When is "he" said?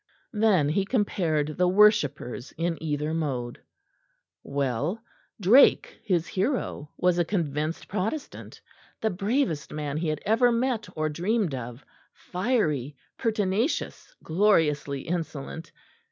0.69-0.83, 9.97-10.07